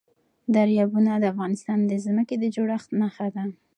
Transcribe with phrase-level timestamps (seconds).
[0.55, 3.43] دریابونه د افغانستان د ځمکې د جوړښت نښه ده.